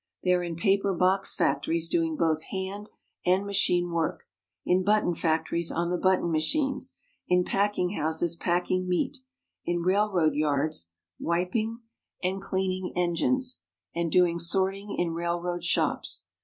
They 0.23 0.33
are 0.33 0.41
in 0.41 0.55
paper 0.55 0.95
box 0.95 1.35
factories 1.35 1.87
doing 1.87 2.17
both 2.17 2.41
hand 2.49 2.89
and 3.23 3.45
machine 3.45 3.91
work, 3.91 4.23
in 4.65 4.83
button 4.83 5.13
factories 5.13 5.71
on 5.71 5.91
the 5.91 5.97
button 5.99 6.31
machines, 6.31 6.95
in 7.27 7.43
packing 7.43 7.91
houses 7.91 8.35
packing 8.35 8.89
meat, 8.89 9.19
in 9.63 9.83
railroad 9.83 10.33
yards 10.33 10.89
wiping 11.19 11.81
and 12.23 12.29
18 12.31 12.31
WOMEN 12.31 12.37
OF 12.37 12.43
ACHIEVEMENT 12.43 12.49
cleaning 12.49 12.93
engines, 12.95 13.61
and 13.93 14.11
doing 14.11 14.39
sorting 14.39 14.89
in 14.97 15.11
rail 15.13 15.39
road 15.39 15.63
shops. 15.63 16.25